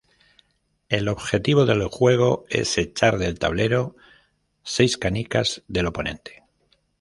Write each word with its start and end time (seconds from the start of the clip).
El 0.89 1.07
objetivo 1.07 1.67
del 1.67 1.85
juego 1.87 2.45
es 2.49 2.75
echar 2.79 3.19
del 3.19 3.37
tablero 3.37 3.95
seis 4.63 4.97
canicas 4.97 5.61
del 5.67 5.85
oponente. 5.85 6.41